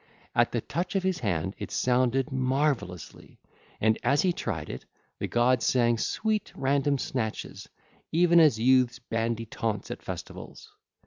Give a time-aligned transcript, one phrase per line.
[0.33, 3.39] At the touch of his hand it sounded marvellously;
[3.79, 4.83] and, as he tried it,
[5.19, 7.69] the god sang sweet random snatches,
[8.11, 10.71] even as youths bandy taunts at festivals.